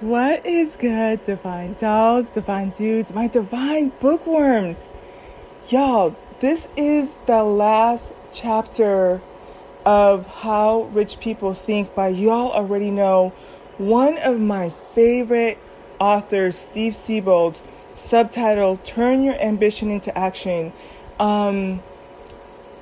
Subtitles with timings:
[0.00, 4.88] What is good, divine dolls, divine dudes, my divine bookworms?
[5.70, 9.20] Y'all, this is the last chapter
[9.84, 13.30] of How Rich People Think by y'all already know
[13.76, 15.58] one of my favorite
[15.98, 17.60] authors, Steve Siebold,
[17.96, 20.72] subtitled Turn Your Ambition into Action.
[21.18, 21.82] Um,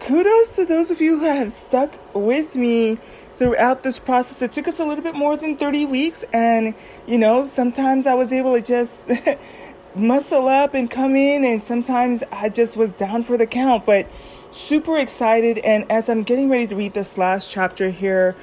[0.01, 2.99] kudos to those of you who have stuck with me
[3.39, 4.43] throughout this process.
[4.43, 6.75] It took us a little bit more than 30 weeks, and
[7.07, 9.05] you know, sometimes I was able to just
[9.95, 14.07] muscle up and come in, and sometimes I just was down for the count, but
[14.51, 15.59] super excited.
[15.59, 18.35] And as I'm getting ready to read this last chapter here,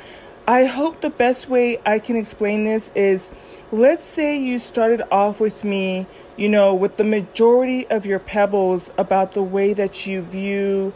[0.47, 3.29] I hope the best way I can explain this is
[3.71, 6.05] let's say you started off with me,
[6.37, 10.93] you know, with the majority of your pebbles about the way that you view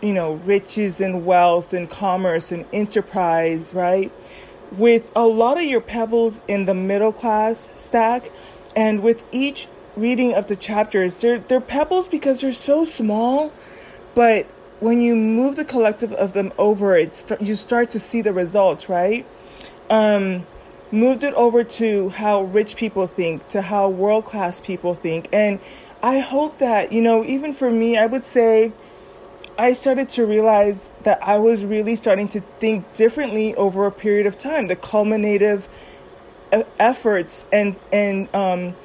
[0.00, 4.12] you know, riches and wealth and commerce and enterprise, right?
[4.72, 8.30] With a lot of your pebbles in the middle class stack,
[8.76, 9.66] and with each
[9.96, 13.52] reading of the chapters, they're, they're pebbles because they're so small,
[14.14, 14.46] but
[14.80, 18.88] when you move the collective of them over, it you start to see the results,
[18.88, 19.26] right?
[19.90, 20.46] Um,
[20.92, 25.28] moved it over to how rich people think, to how world class people think.
[25.32, 25.58] And
[26.02, 28.72] I hope that, you know, even for me, I would say,
[29.58, 34.26] I started to realize that I was really starting to think differently over a period
[34.26, 34.68] of time.
[34.68, 35.68] The culminative
[36.78, 38.76] efforts and and um,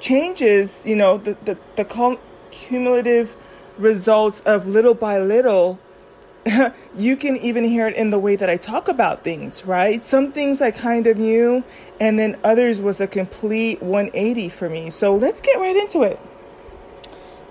[0.00, 2.18] changes, you know, the the, the
[2.50, 3.36] cumulative
[3.78, 5.78] results of little by little.
[6.96, 10.02] you can even hear it in the way that I talk about things, right?
[10.02, 11.62] Some things I kind of knew,
[12.00, 14.90] and then others was a complete 180 for me.
[14.90, 16.18] So let's get right into it.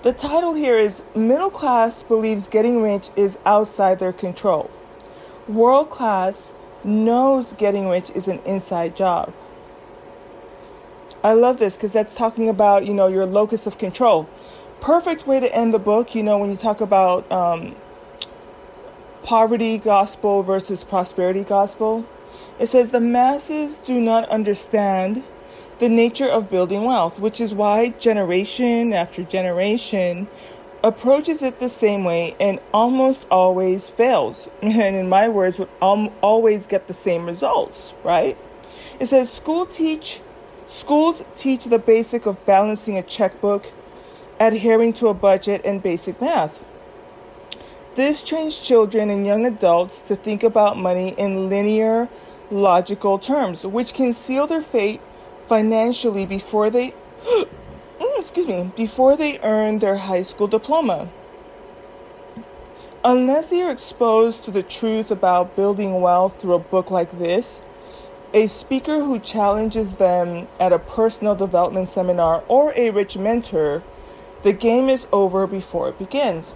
[0.04, 4.70] The title here is Middle Class Believes Getting Rich is Outside Their Control.
[5.48, 9.34] World Class knows getting rich is an inside job.
[11.24, 14.30] I love this because that's talking about, you know, your locus of control.
[14.82, 17.76] Perfect way to end the book, you know, when you talk about um,
[19.24, 22.06] poverty gospel versus prosperity gospel.
[22.60, 25.24] It says the masses do not understand
[25.80, 30.28] the nature of building wealth, which is why generation after generation
[30.84, 34.48] approaches it the same way and almost always fails.
[34.62, 38.38] And in my words, would always get the same results, right?
[39.00, 40.22] It says school teach
[40.68, 43.72] schools teach the basic of balancing a checkbook,
[44.40, 46.64] adhering to a budget and basic math.
[47.96, 52.08] This trains children and young adults to think about money in linear,
[52.52, 55.02] logical terms, which can seal their fate
[55.48, 56.94] financially before they
[57.24, 57.48] mm,
[58.18, 61.10] excuse me before they earn their high school diploma.
[63.04, 67.62] Unless they are exposed to the truth about building wealth through a book like this
[68.34, 73.82] a speaker who challenges them at a personal development seminar or a rich mentor
[74.44, 76.54] the game is over before it begins.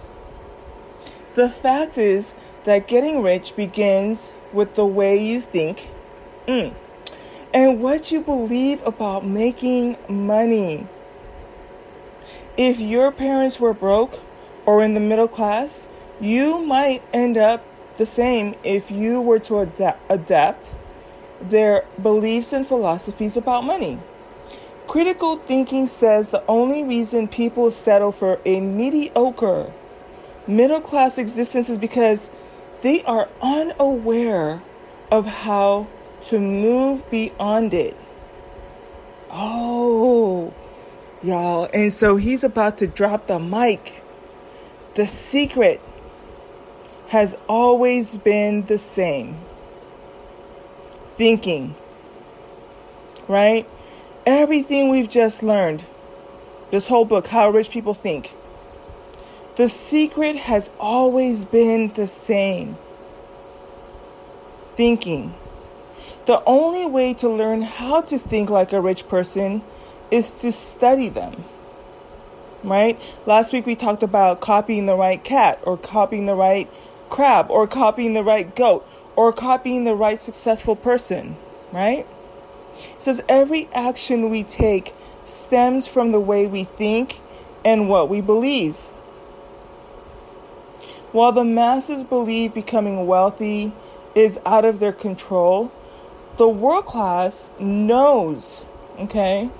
[1.34, 5.88] The fact is that getting rich begins with the way you think
[6.46, 6.74] mm,
[7.54, 10.86] and what you believe about making money.
[12.56, 14.18] If your parents were broke
[14.66, 15.86] or in the middle class,
[16.20, 17.64] you might end up
[17.96, 20.74] the same if you were to adapt, adapt
[21.40, 23.98] their beliefs and philosophies about money.
[24.86, 29.72] Critical thinking says the only reason people settle for a mediocre
[30.46, 32.30] middle class existence is because
[32.82, 34.62] they are unaware
[35.10, 35.86] of how
[36.24, 37.96] to move beyond it.
[39.30, 40.52] Oh,
[41.22, 41.68] y'all.
[41.72, 44.02] And so he's about to drop the mic.
[44.94, 45.80] The secret
[47.08, 49.38] has always been the same
[51.10, 51.74] thinking,
[53.28, 53.68] right?
[54.24, 55.84] Everything we've just learned,
[56.70, 58.32] this whole book, How Rich People Think,
[59.56, 62.78] the secret has always been the same
[64.76, 65.34] thinking.
[66.26, 69.62] The only way to learn how to think like a rich person
[70.10, 71.44] is to study them.
[72.62, 73.00] Right?
[73.26, 76.70] Last week we talked about copying the right cat or copying the right
[77.10, 78.86] crab or copying the right goat
[79.16, 81.36] or copying the right successful person,
[81.72, 82.06] right?
[82.74, 87.20] It says every action we take stems from the way we think
[87.64, 88.76] and what we believe.
[91.12, 93.72] While the masses believe becoming wealthy
[94.14, 95.70] is out of their control,
[96.36, 98.64] the world class knows,
[98.98, 99.50] okay,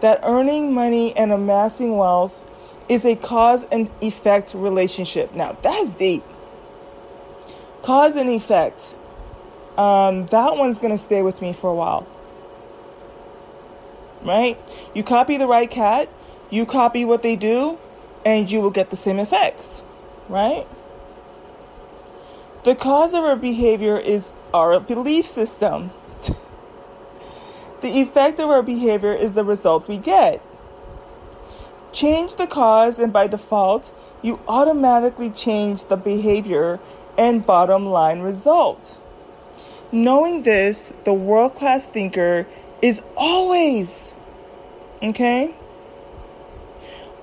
[0.00, 2.42] that earning money and amassing wealth
[2.88, 5.34] is a cause and effect relationship.
[5.34, 6.24] Now, that's deep.
[7.82, 8.88] Cause and effect.
[9.78, 12.06] Um, that one's going to stay with me for a while.
[14.22, 14.58] right?
[14.94, 16.08] You copy the right cat,
[16.50, 17.78] you copy what they do,
[18.24, 19.82] and you will get the same effects,
[20.28, 20.66] right?
[22.64, 25.90] The cause of our behavior is our belief system.
[27.80, 30.40] the effect of our behavior is the result we get.
[31.92, 33.92] Change the cause, and by default,
[34.22, 36.78] you automatically change the behavior
[37.18, 38.98] and bottom line result.
[39.90, 42.46] Knowing this, the world class thinker
[42.80, 44.12] is always,
[45.02, 45.54] okay,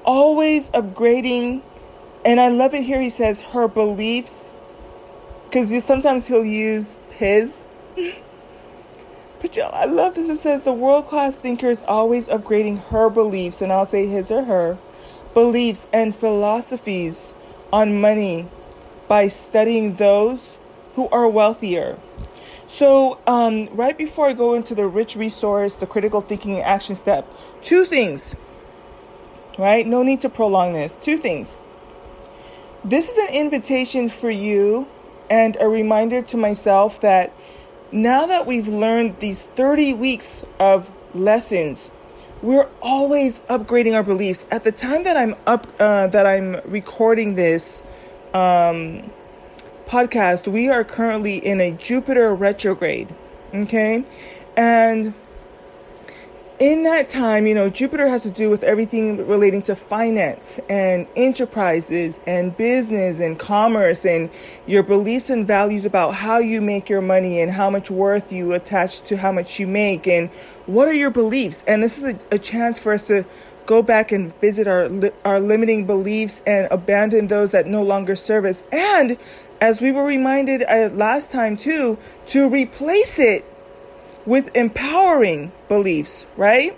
[0.03, 1.61] always upgrading.
[2.25, 3.01] And I love it here.
[3.01, 4.55] He says her beliefs,
[5.49, 7.61] because sometimes he'll use his.
[9.41, 10.29] But y'all, I love this.
[10.29, 14.31] It says the world class thinker is always upgrading her beliefs, and I'll say his
[14.31, 14.77] or her
[15.33, 17.33] beliefs and philosophies
[17.71, 18.47] on money
[19.07, 20.57] by studying those
[20.95, 21.97] who are wealthier.
[22.67, 27.27] So, um, right before I go into the rich resource, the critical thinking action step,
[27.63, 28.35] two things,
[29.57, 29.87] right?
[29.87, 30.95] No need to prolong this.
[30.95, 31.57] Two things.
[32.83, 34.87] This is an invitation for you
[35.29, 37.33] and a reminder to myself that
[37.91, 41.89] now that we've learned these 30 weeks of lessons,
[42.41, 44.45] we're always upgrading our beliefs.
[44.51, 47.83] At the time that I'm up, uh, that I'm recording this
[48.33, 49.09] um,
[49.87, 53.13] podcast, we are currently in a Jupiter retrograde.
[53.53, 54.05] Okay,
[54.55, 55.13] and
[56.59, 61.07] in that time, you know, Jupiter has to do with everything relating to finance and
[61.15, 64.29] enterprises and business and commerce and
[64.67, 68.51] your beliefs and values about how you make your money and how much worth you
[68.53, 70.29] attach to how much you make and
[70.65, 71.63] what are your beliefs.
[71.65, 73.25] And this is a, a chance for us to
[73.65, 74.89] go back and visit our
[75.23, 78.63] our limiting beliefs and abandon those that no longer serve us.
[78.73, 79.17] And
[79.61, 81.97] as we were reminded uh, last time too,
[82.27, 83.45] to replace it
[84.29, 86.77] with empowering beliefs, right?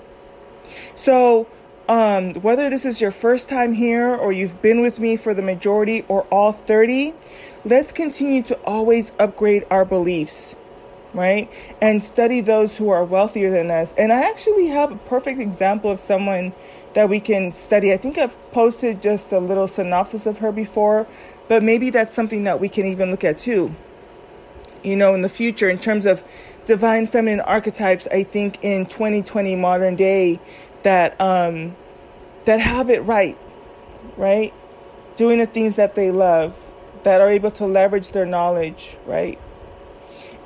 [0.96, 1.48] So,
[1.90, 5.42] um, whether this is your first time here or you've been with me for the
[5.42, 7.14] majority or all 30,
[7.66, 10.56] let's continue to always upgrade our beliefs,
[11.14, 11.52] right?
[11.82, 13.94] And study those who are wealthier than us.
[13.98, 16.54] And I actually have a perfect example of someone
[16.94, 17.92] that we can study.
[17.92, 21.06] I think I've posted just a little synopsis of her before,
[21.50, 23.76] but maybe that's something that we can even look at too,
[24.84, 26.24] you know, in the future in terms of
[26.66, 30.40] divine feminine archetypes, I think in 2020 modern day
[30.84, 31.76] that um,
[32.46, 33.38] that have it right,
[34.18, 34.54] right,
[35.18, 36.56] doing the things that they love,
[37.04, 39.40] that are able to leverage their knowledge, right.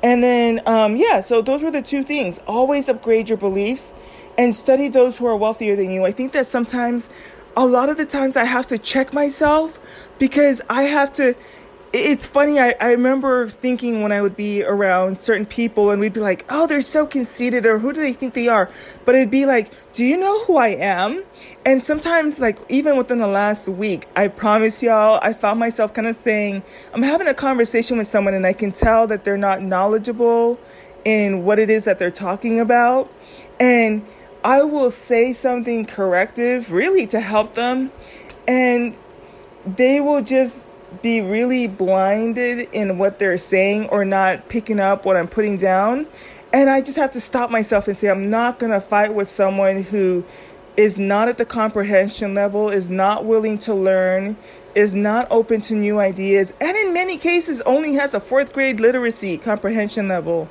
[0.02, 2.38] And then, um, yeah, so those were the two things.
[2.46, 3.94] Always upgrade your beliefs
[4.38, 6.04] and study those who are wealthier than you.
[6.04, 7.08] I think that sometimes,
[7.56, 9.78] a lot of the times, I have to check myself
[10.18, 11.34] because I have to
[11.96, 12.60] it's funny.
[12.60, 16.44] I, I remember thinking when I would be around certain people and we'd be like,
[16.48, 18.70] oh, they're so conceited or who do they think they are?
[19.04, 21.24] But it'd be like, do you know who I am?
[21.64, 26.06] And sometimes, like, even within the last week, I promise y'all, I found myself kind
[26.06, 26.62] of saying,
[26.92, 30.60] I'm having a conversation with someone and I can tell that they're not knowledgeable
[31.04, 33.10] in what it is that they're talking about.
[33.58, 34.04] And
[34.44, 37.90] I will say something corrective, really, to help them.
[38.46, 38.96] And
[39.64, 40.62] they will just
[41.02, 46.06] be really blinded in what they're saying or not picking up what I'm putting down.
[46.52, 49.28] And I just have to stop myself and say, I'm not going to fight with
[49.28, 50.24] someone who
[50.76, 54.36] is not at the comprehension level, is not willing to learn,
[54.74, 58.78] is not open to new ideas, and in many cases only has a fourth grade
[58.78, 60.48] literacy comprehension level,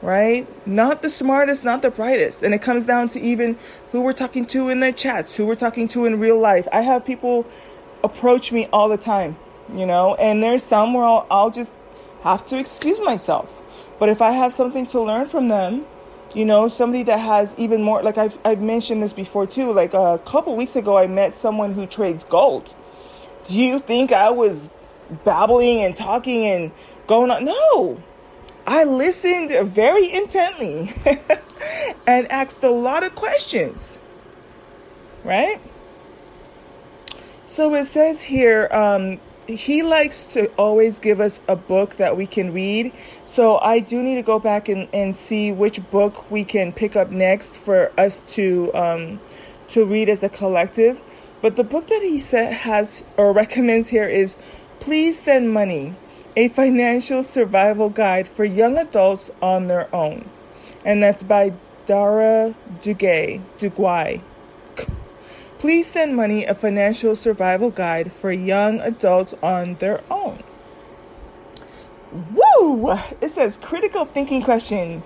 [0.00, 0.46] right?
[0.66, 2.42] Not the smartest, not the brightest.
[2.42, 3.58] And it comes down to even
[3.92, 6.66] who we're talking to in the chats, who we're talking to in real life.
[6.72, 7.46] I have people
[8.02, 9.36] approach me all the time
[9.72, 11.72] you know, and there's some where I'll, I'll just
[12.22, 13.60] have to excuse myself.
[13.98, 15.86] But if I have something to learn from them,
[16.34, 19.94] you know, somebody that has even more, like I've, I've mentioned this before too, like
[19.94, 22.74] a couple weeks ago, I met someone who trades gold.
[23.44, 24.70] Do you think I was
[25.24, 26.72] babbling and talking and
[27.06, 27.44] going on?
[27.44, 28.02] No.
[28.66, 30.90] I listened very intently
[32.06, 33.98] and asked a lot of questions.
[35.22, 35.60] Right?
[37.46, 42.26] So it says here, um, he likes to always give us a book that we
[42.26, 42.92] can read.
[43.24, 46.96] So I do need to go back and, and see which book we can pick
[46.96, 49.20] up next for us to um,
[49.68, 51.00] to read as a collective.
[51.42, 54.36] But the book that he said has or recommends here is
[54.80, 55.94] Please Send Money,
[56.36, 60.28] a financial survival guide for young adults on their own.
[60.84, 61.52] And that's by
[61.86, 63.42] Dara Duguay.
[63.58, 64.20] Duguay.
[65.64, 70.42] Please Send Money, a financial survival guide for young adults on their own.
[72.12, 72.90] Woo!
[73.22, 75.02] It says critical thinking question.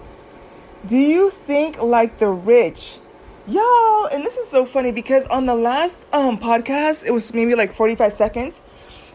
[0.84, 2.98] Do you think like the rich
[3.46, 7.54] Y'all, and this is so funny because on the last um, podcast, it was maybe
[7.54, 8.60] like 45 seconds.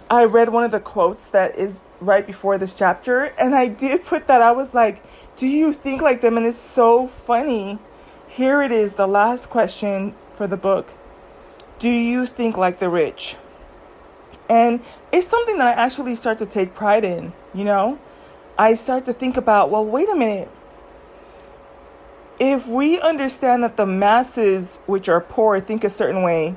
[0.10, 4.02] I read one of the quotes that is right before this chapter, and I did
[4.06, 4.42] put that.
[4.42, 5.04] I was like,
[5.36, 6.38] Do you think like them?
[6.38, 7.80] And it's so funny.
[8.30, 10.94] Here it is, the last question for the book.
[11.84, 13.36] Do you think like the rich?
[14.50, 14.80] And
[15.12, 18.00] it's something that I actually start to take pride in, you know?
[18.58, 20.50] I start to think about, well, wait a minute
[22.40, 26.56] if we understand that the masses, which are poor, think a certain way,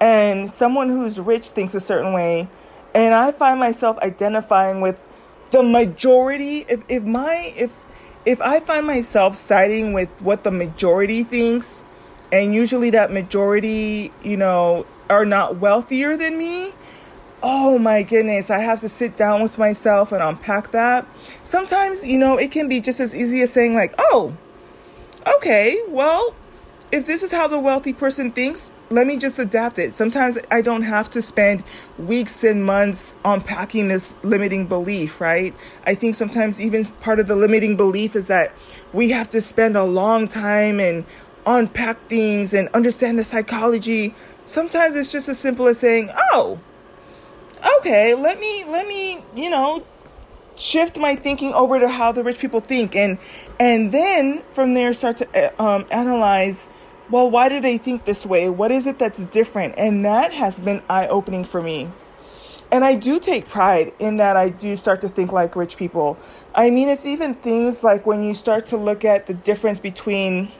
[0.00, 2.48] and someone who's rich thinks a certain way,
[2.94, 5.00] and I find myself identifying with
[5.50, 7.72] the majority, if, if my if
[8.24, 11.82] if I find myself siding with what the majority thinks,
[12.32, 16.72] and usually that majority, you know, are not wealthier than me,
[17.42, 21.06] oh my goodness, I have to sit down with myself and unpack that.
[21.44, 24.34] Sometimes, you know, it can be just as easy as saying, like, oh,
[25.36, 26.34] okay, well,
[26.90, 29.94] if this is how the wealthy person thinks, let me just adapt it.
[29.94, 31.64] Sometimes I don't have to spend
[31.98, 35.54] weeks and months unpacking this limiting belief, right?
[35.86, 38.52] I think sometimes even part of the limiting belief is that
[38.92, 41.06] we have to spend a long time and
[41.46, 44.14] unpack things and understand the psychology.
[44.46, 46.58] Sometimes it's just as simple as saying, "Oh,
[47.78, 49.84] okay, let me let me, you know,
[50.56, 52.96] shift my thinking over to how the rich people think.
[52.96, 53.18] And
[53.58, 56.68] and then from there start to uh, um, analyze
[57.10, 58.48] well why do they think this way?
[58.50, 59.74] What is it that's different?
[59.76, 61.90] And that has been eye-opening for me.
[62.70, 66.18] And i do take pride in that i do start to think like rich people.
[66.54, 70.50] I mean it's even things like when you start to look at the difference between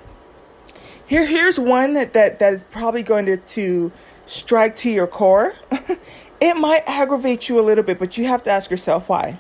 [1.13, 3.93] here here's one that that, that is probably going to, to
[4.27, 5.55] strike to your core
[6.41, 9.39] it might aggravate you a little bit but you have to ask yourself why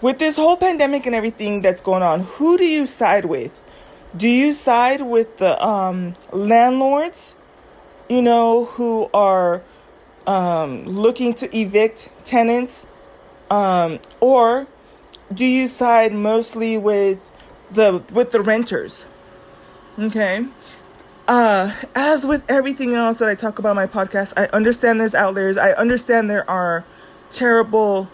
[0.00, 3.60] with this whole pandemic and everything that's going on, who do you side with?
[4.16, 7.34] Do you side with the um, landlords,
[8.08, 9.62] you know, who are
[10.26, 12.86] um, looking to evict tenants,
[13.50, 14.66] um, or
[15.32, 17.18] do you side mostly with
[17.70, 19.04] the with the renters?
[19.98, 20.46] Okay.
[21.26, 25.56] Uh, as with everything else that I talk about my podcast, I understand there's outliers.
[25.56, 26.84] I understand there are
[27.32, 28.08] terrible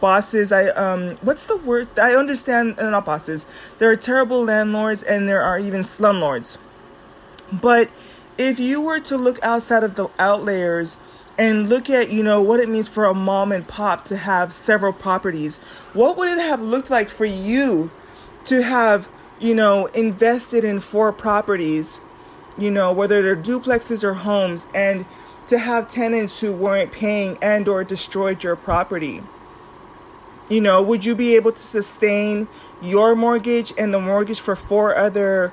[0.00, 0.52] bosses.
[0.52, 1.98] I um, what's the word?
[1.98, 3.46] I understand uh, not bosses.
[3.78, 6.56] There are terrible landlords and there are even slumlords.
[7.52, 7.90] But
[8.38, 10.96] if you were to look outside of the outliers
[11.36, 14.54] and look at you know what it means for a mom and pop to have
[14.54, 15.56] several properties,
[15.92, 17.90] what would it have looked like for you
[18.46, 21.98] to have you know invested in four properties?
[22.56, 25.06] You know whether they're duplexes or homes and
[25.48, 29.22] to have tenants who weren't paying and or destroyed your property
[30.48, 32.48] you know, would you be able to sustain
[32.82, 35.52] your mortgage and the mortgage for four other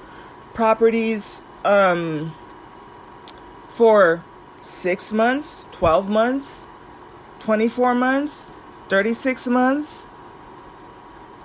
[0.54, 2.36] properties um,
[3.68, 4.24] for
[4.62, 6.68] six months, 12 months,
[7.40, 8.56] 24 months,
[8.90, 10.06] 36 months?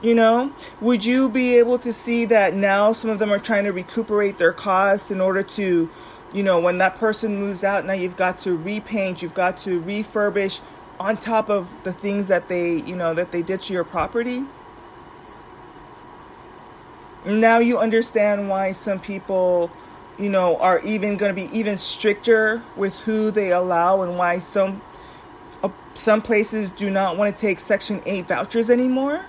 [0.02, 3.64] You know, would you be able to see that now some of them are trying
[3.64, 5.90] to recuperate their costs in order to,
[6.34, 9.80] you know, when that person moves out, now you've got to repaint, you've got to
[9.80, 10.60] refurbish,
[10.98, 14.44] on top of the things that they, you know, that they did to your property.
[17.24, 19.70] Now you understand why some people,
[20.18, 24.38] you know, are even going to be even stricter with who they allow and why
[24.38, 24.80] some
[25.62, 29.26] uh, some places do not want to take section 8 vouchers anymore.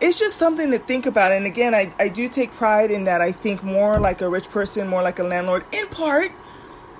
[0.00, 1.32] It's just something to think about.
[1.32, 4.50] And again, I, I do take pride in that I think more like a rich
[4.50, 6.32] person, more like a landlord, in part,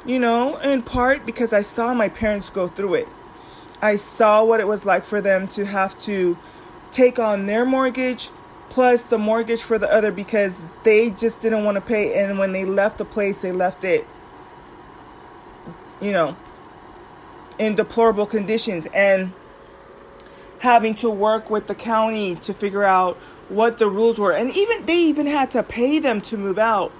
[0.05, 3.09] you know, in part because I saw my parents go through it.
[3.81, 6.37] I saw what it was like for them to have to
[6.93, 8.29] take on their mortgage
[8.69, 12.23] plus the mortgage for the other because they just didn't want to pay.
[12.23, 14.07] And when they left the place, they left it,
[16.01, 16.37] you know,
[17.59, 19.33] in deplorable conditions and
[20.61, 23.17] having to work with the county to figure out
[23.49, 24.33] what the rules were.
[24.33, 26.93] And even they even had to pay them to move out,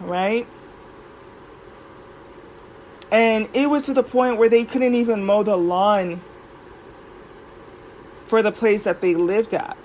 [0.00, 0.46] right?
[3.10, 6.20] And it was to the point where they couldn't even mow the lawn
[8.26, 9.76] for the place that they lived at.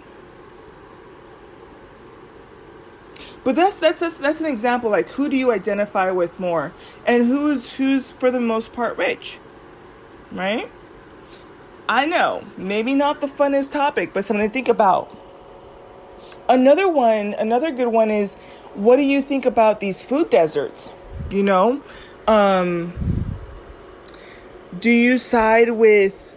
[3.43, 6.73] But that's that's that's, that's an example like who do you identify with more
[7.05, 9.37] and who's who's for the most part rich?
[10.31, 10.71] Right?
[11.89, 15.09] I know, maybe not the funnest topic, but something to think about.
[16.47, 18.35] Another one, another good one is
[18.75, 20.91] what do you think about these food deserts?
[21.31, 21.81] You know,
[22.27, 23.35] um,
[24.79, 26.35] do you side with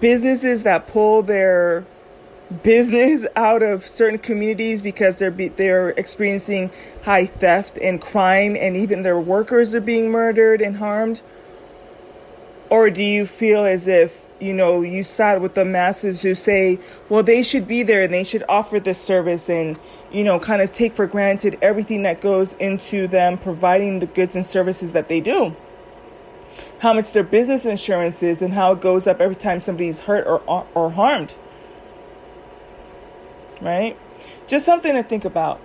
[0.00, 1.84] businesses that pull their
[2.62, 6.70] business out of certain communities because they're be, they're experiencing
[7.04, 11.20] high theft and crime and even their workers are being murdered and harmed
[12.70, 16.78] or do you feel as if you know you side with the masses who say
[17.08, 19.78] well they should be there and they should offer this service and
[20.10, 24.34] you know kind of take for granted everything that goes into them providing the goods
[24.34, 25.54] and services that they do
[26.80, 30.26] how much their business insurance is and how it goes up every time somebody's hurt
[30.26, 31.34] or, or harmed
[33.62, 33.96] right?
[34.46, 35.60] Just something to think about.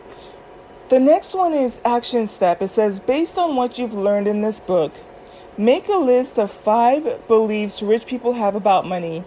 [0.90, 2.62] The next one is action step.
[2.62, 4.94] It says, based on what you've learned in this book,
[5.58, 9.24] make a list of five beliefs rich people have about money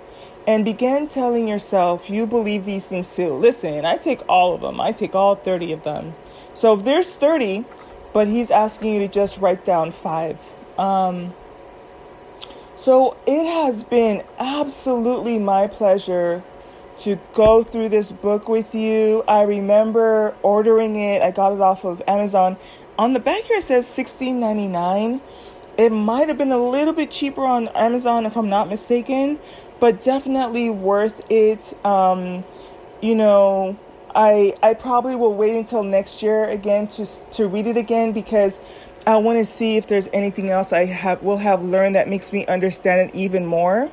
[0.46, 3.34] and begin telling yourself you believe these things too.
[3.34, 6.14] Listen, I take all of them, I take all 30 of them.
[6.54, 7.64] So if there's 30,
[8.12, 10.38] but he's asking you to just write down five.
[10.78, 11.34] Um,
[12.76, 16.42] so it has been absolutely my pleasure
[17.00, 19.22] to go through this book with you.
[19.26, 21.22] I remember ordering it.
[21.22, 22.56] I got it off of Amazon.
[22.98, 25.20] On the back here it says $16.99.
[25.78, 29.38] It might have been a little bit cheaper on Amazon if I'm not mistaken,
[29.78, 31.74] but definitely worth it.
[31.84, 32.44] Um,
[33.00, 33.78] you know,
[34.14, 38.60] I I probably will wait until next year again to to read it again because
[39.06, 42.32] I want to see if there's anything else I have will have learned that makes
[42.32, 43.90] me understand it even more.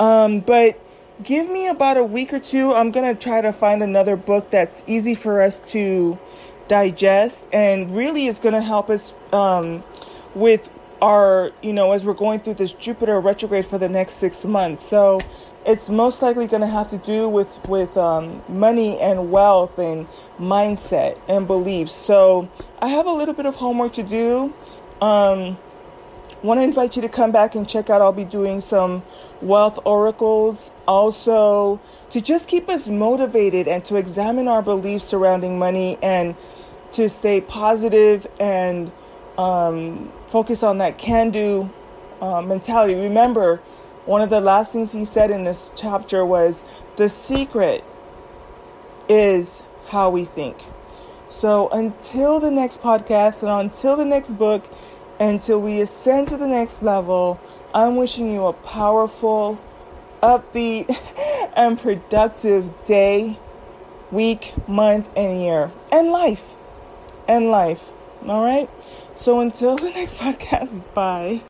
[0.00, 0.80] Um, but
[1.22, 2.74] give me about a week or two.
[2.74, 6.18] I'm to try to find another book that's easy for us to
[6.68, 9.84] digest and really is to help us um,
[10.34, 10.68] with
[11.02, 14.84] our, you know, as we're going through this Jupiter retrograde for the next six months.
[14.84, 15.20] So
[15.66, 20.06] it's most likely going to have to do with with um, money and wealth and
[20.38, 21.92] mindset and beliefs.
[21.92, 22.48] So
[22.80, 24.54] I have a little bit of homework to do.
[25.00, 25.58] Um,
[26.42, 28.00] want to invite you to come back and check out.
[28.00, 29.02] I'll be doing some
[29.40, 31.80] wealth oracles also
[32.10, 36.36] to just keep us motivated and to examine our beliefs surrounding money and
[36.92, 38.92] to stay positive and
[39.38, 41.70] um, focus on that can do
[42.20, 42.94] uh, mentality.
[42.94, 43.56] Remember,
[44.04, 46.64] one of the last things he said in this chapter was
[46.96, 47.84] the secret
[49.08, 50.64] is how we think.
[51.28, 54.68] So until the next podcast and until the next book,
[55.18, 57.40] until we ascend to the next level,
[57.74, 59.58] I'm wishing you a powerful,
[60.22, 60.94] upbeat,
[61.56, 63.38] and productive day,
[64.10, 66.54] week, month, and year, and life.
[67.28, 67.88] And life.
[68.26, 68.68] All right?
[69.14, 71.40] So until the next podcast, bye.